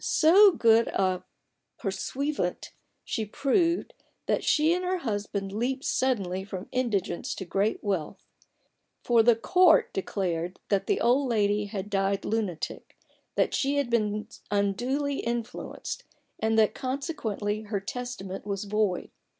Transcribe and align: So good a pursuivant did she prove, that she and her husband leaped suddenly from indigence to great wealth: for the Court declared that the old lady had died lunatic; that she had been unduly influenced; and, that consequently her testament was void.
So 0.03 0.49
good 0.53 0.87
a 0.87 1.23
pursuivant 1.77 2.61
did 2.61 2.71
she 3.05 3.23
prove, 3.23 3.91
that 4.25 4.43
she 4.43 4.73
and 4.73 4.83
her 4.83 4.97
husband 4.97 5.51
leaped 5.51 5.83
suddenly 5.85 6.43
from 6.43 6.67
indigence 6.71 7.35
to 7.35 7.45
great 7.45 7.83
wealth: 7.83 8.25
for 9.03 9.21
the 9.21 9.35
Court 9.35 9.93
declared 9.93 10.59
that 10.69 10.87
the 10.87 10.99
old 10.99 11.29
lady 11.29 11.65
had 11.65 11.87
died 11.91 12.25
lunatic; 12.25 12.97
that 13.35 13.53
she 13.53 13.75
had 13.77 13.91
been 13.91 14.27
unduly 14.49 15.19
influenced; 15.19 16.03
and, 16.39 16.57
that 16.57 16.73
consequently 16.73 17.61
her 17.65 17.79
testament 17.79 18.43
was 18.43 18.63
void. 18.63 19.11